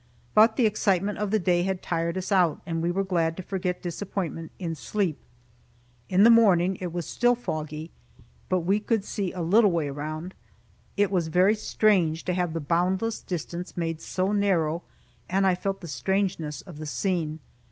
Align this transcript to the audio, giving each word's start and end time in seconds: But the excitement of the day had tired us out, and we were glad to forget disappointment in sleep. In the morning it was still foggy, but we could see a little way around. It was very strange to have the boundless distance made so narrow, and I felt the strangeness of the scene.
But 0.33 0.55
the 0.55 0.65
excitement 0.65 1.19
of 1.19 1.29
the 1.29 1.37
day 1.37 1.61
had 1.61 1.83
tired 1.83 2.17
us 2.17 2.31
out, 2.31 2.59
and 2.65 2.81
we 2.81 2.89
were 2.89 3.03
glad 3.03 3.37
to 3.37 3.43
forget 3.43 3.83
disappointment 3.83 4.51
in 4.57 4.73
sleep. 4.73 5.19
In 6.09 6.23
the 6.23 6.31
morning 6.31 6.75
it 6.81 6.91
was 6.91 7.05
still 7.05 7.35
foggy, 7.35 7.91
but 8.49 8.61
we 8.61 8.79
could 8.79 9.05
see 9.05 9.31
a 9.31 9.43
little 9.43 9.69
way 9.71 9.89
around. 9.89 10.33
It 10.97 11.11
was 11.11 11.27
very 11.27 11.53
strange 11.53 12.25
to 12.25 12.33
have 12.33 12.53
the 12.53 12.59
boundless 12.59 13.21
distance 13.21 13.77
made 13.77 14.01
so 14.01 14.31
narrow, 14.31 14.81
and 15.29 15.45
I 15.45 15.53
felt 15.53 15.81
the 15.81 15.87
strangeness 15.87 16.61
of 16.63 16.79
the 16.79 16.87
scene. 16.87 17.37